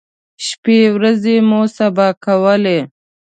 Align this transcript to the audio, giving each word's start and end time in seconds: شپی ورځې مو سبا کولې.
شپی 0.45 0.77
ورځې 0.95 1.35
مو 1.49 1.61
سبا 1.77 2.07
کولې. 2.25 2.79